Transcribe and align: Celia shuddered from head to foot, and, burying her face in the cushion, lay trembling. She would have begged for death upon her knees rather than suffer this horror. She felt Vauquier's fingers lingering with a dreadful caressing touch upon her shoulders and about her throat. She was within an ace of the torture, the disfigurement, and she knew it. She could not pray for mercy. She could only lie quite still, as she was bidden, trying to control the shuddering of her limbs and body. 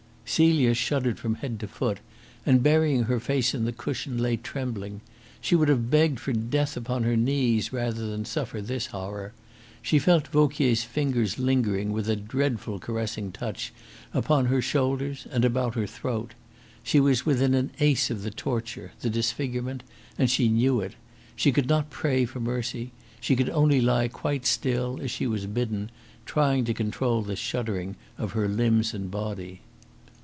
Celia 0.25 0.73
shuddered 0.73 1.19
from 1.19 1.35
head 1.35 1.59
to 1.59 1.67
foot, 1.67 1.97
and, 2.45 2.63
burying 2.63 3.03
her 3.03 3.19
face 3.19 3.53
in 3.53 3.65
the 3.65 3.73
cushion, 3.73 4.17
lay 4.17 4.37
trembling. 4.37 5.01
She 5.41 5.57
would 5.57 5.67
have 5.67 5.89
begged 5.91 6.21
for 6.21 6.31
death 6.31 6.77
upon 6.77 7.03
her 7.03 7.17
knees 7.17 7.73
rather 7.73 8.07
than 8.09 8.23
suffer 8.23 8.61
this 8.61 8.85
horror. 8.95 9.33
She 9.81 9.99
felt 9.99 10.29
Vauquier's 10.29 10.85
fingers 10.85 11.37
lingering 11.37 11.91
with 11.91 12.07
a 12.07 12.15
dreadful 12.15 12.79
caressing 12.79 13.33
touch 13.33 13.73
upon 14.13 14.45
her 14.45 14.61
shoulders 14.61 15.27
and 15.31 15.43
about 15.43 15.75
her 15.75 15.85
throat. 15.85 16.33
She 16.81 17.01
was 17.01 17.25
within 17.25 17.53
an 17.53 17.71
ace 17.81 18.09
of 18.09 18.21
the 18.23 18.31
torture, 18.31 18.93
the 19.01 19.09
disfigurement, 19.09 19.83
and 20.17 20.31
she 20.31 20.47
knew 20.47 20.79
it. 20.79 20.93
She 21.35 21.51
could 21.51 21.67
not 21.67 21.89
pray 21.89 22.23
for 22.23 22.39
mercy. 22.39 22.93
She 23.19 23.35
could 23.35 23.49
only 23.49 23.81
lie 23.81 24.07
quite 24.07 24.45
still, 24.45 24.97
as 25.01 25.11
she 25.11 25.27
was 25.27 25.45
bidden, 25.45 25.91
trying 26.25 26.63
to 26.65 26.73
control 26.73 27.21
the 27.21 27.35
shuddering 27.35 27.97
of 28.17 28.31
her 28.31 28.47
limbs 28.47 28.93
and 28.93 29.11
body. 29.11 29.59